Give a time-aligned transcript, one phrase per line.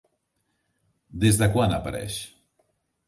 [1.25, 2.17] Des de quan apareix?